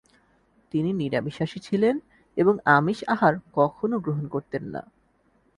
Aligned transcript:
তিনি 0.73 0.89
নিরামিষাসী 0.93 1.59
ছিলেন 1.59 1.95
এবং 2.37 2.53
আমিষ 2.69 2.99
আহার 3.07 3.33
কখনো 3.53 3.95
গ্রহণ 3.99 4.25
করতেন 4.27 4.63
না। 4.65 4.81